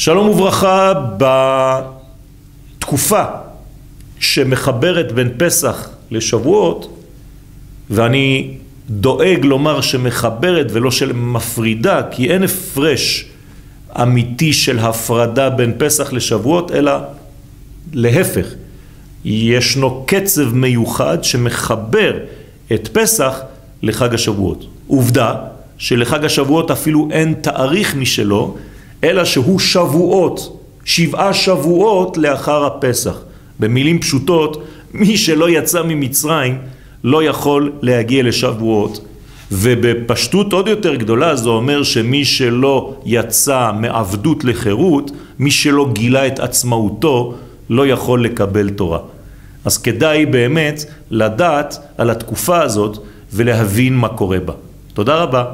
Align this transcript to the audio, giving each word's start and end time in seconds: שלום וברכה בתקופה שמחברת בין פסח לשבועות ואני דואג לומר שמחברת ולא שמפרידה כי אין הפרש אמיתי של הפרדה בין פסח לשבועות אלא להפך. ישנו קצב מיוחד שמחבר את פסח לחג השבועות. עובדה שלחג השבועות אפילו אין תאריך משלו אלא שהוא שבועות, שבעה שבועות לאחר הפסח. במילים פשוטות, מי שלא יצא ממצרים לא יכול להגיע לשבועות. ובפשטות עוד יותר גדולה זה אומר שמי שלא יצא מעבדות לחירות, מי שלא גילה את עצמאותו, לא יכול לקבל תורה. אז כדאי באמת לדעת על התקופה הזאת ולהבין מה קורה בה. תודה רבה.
שלום 0.00 0.28
וברכה 0.28 0.92
בתקופה 2.78 3.24
שמחברת 4.20 5.12
בין 5.12 5.28
פסח 5.38 5.88
לשבועות 6.10 7.04
ואני 7.90 8.54
דואג 8.90 9.44
לומר 9.44 9.80
שמחברת 9.80 10.66
ולא 10.72 10.90
שמפרידה 10.90 12.02
כי 12.10 12.30
אין 12.30 12.42
הפרש 12.42 13.24
אמיתי 14.02 14.52
של 14.52 14.78
הפרדה 14.78 15.50
בין 15.50 15.72
פסח 15.78 16.12
לשבועות 16.12 16.70
אלא 16.70 16.92
להפך. 17.92 18.46
ישנו 19.24 20.04
קצב 20.06 20.54
מיוחד 20.54 21.24
שמחבר 21.24 22.18
את 22.72 22.88
פסח 22.92 23.40
לחג 23.82 24.14
השבועות. 24.14 24.66
עובדה 24.86 25.34
שלחג 25.78 26.24
השבועות 26.24 26.70
אפילו 26.70 27.08
אין 27.12 27.34
תאריך 27.40 27.96
משלו 27.96 28.56
אלא 29.04 29.24
שהוא 29.24 29.58
שבועות, 29.58 30.60
שבעה 30.84 31.34
שבועות 31.34 32.16
לאחר 32.16 32.64
הפסח. 32.64 33.18
במילים 33.60 33.98
פשוטות, 34.00 34.62
מי 34.94 35.16
שלא 35.16 35.50
יצא 35.50 35.82
ממצרים 35.82 36.58
לא 37.04 37.24
יכול 37.24 37.72
להגיע 37.82 38.22
לשבועות. 38.22 39.04
ובפשטות 39.52 40.52
עוד 40.52 40.68
יותר 40.68 40.94
גדולה 40.94 41.36
זה 41.36 41.48
אומר 41.48 41.82
שמי 41.82 42.24
שלא 42.24 42.94
יצא 43.04 43.70
מעבדות 43.80 44.44
לחירות, 44.44 45.10
מי 45.38 45.50
שלא 45.50 45.88
גילה 45.92 46.26
את 46.26 46.38
עצמאותו, 46.38 47.34
לא 47.70 47.86
יכול 47.86 48.24
לקבל 48.24 48.70
תורה. 48.70 48.98
אז 49.64 49.78
כדאי 49.78 50.26
באמת 50.26 50.84
לדעת 51.10 51.78
על 51.98 52.10
התקופה 52.10 52.62
הזאת 52.62 52.98
ולהבין 53.32 53.96
מה 53.96 54.08
קורה 54.08 54.38
בה. 54.40 54.52
תודה 54.94 55.14
רבה. 55.14 55.44